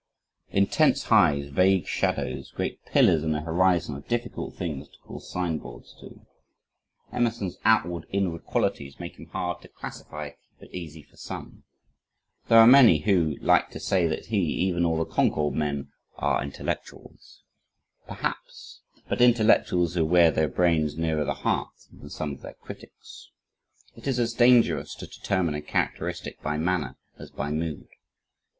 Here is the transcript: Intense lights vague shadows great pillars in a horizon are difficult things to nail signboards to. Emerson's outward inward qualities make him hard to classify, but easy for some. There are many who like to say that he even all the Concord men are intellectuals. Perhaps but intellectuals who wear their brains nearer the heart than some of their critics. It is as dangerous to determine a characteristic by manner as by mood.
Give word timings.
Intense 0.49 1.11
lights 1.11 1.49
vague 1.49 1.85
shadows 1.85 2.49
great 2.55 2.83
pillars 2.87 3.21
in 3.23 3.35
a 3.35 3.41
horizon 3.43 3.93
are 3.93 3.99
difficult 4.01 4.55
things 4.55 4.87
to 4.87 4.95
nail 5.07 5.19
signboards 5.19 5.93
to. 5.99 6.25
Emerson's 7.13 7.59
outward 7.65 8.07
inward 8.09 8.43
qualities 8.43 8.99
make 8.99 9.17
him 9.19 9.27
hard 9.27 9.61
to 9.61 9.67
classify, 9.67 10.31
but 10.59 10.73
easy 10.73 11.03
for 11.03 11.17
some. 11.17 11.65
There 12.47 12.57
are 12.57 12.65
many 12.65 13.01
who 13.01 13.35
like 13.41 13.69
to 13.69 13.79
say 13.79 14.07
that 14.07 14.25
he 14.25 14.39
even 14.39 14.85
all 14.85 14.97
the 14.97 15.05
Concord 15.05 15.53
men 15.53 15.91
are 16.15 16.41
intellectuals. 16.41 17.43
Perhaps 18.07 18.81
but 19.07 19.21
intellectuals 19.21 19.93
who 19.93 20.03
wear 20.03 20.31
their 20.31 20.49
brains 20.49 20.97
nearer 20.97 21.23
the 21.25 21.35
heart 21.35 21.69
than 21.91 22.09
some 22.09 22.31
of 22.31 22.41
their 22.41 22.55
critics. 22.55 23.29
It 23.95 24.07
is 24.07 24.17
as 24.19 24.33
dangerous 24.33 24.95
to 24.95 25.05
determine 25.05 25.53
a 25.53 25.61
characteristic 25.61 26.41
by 26.41 26.57
manner 26.57 26.97
as 27.19 27.29
by 27.29 27.51
mood. 27.51 27.87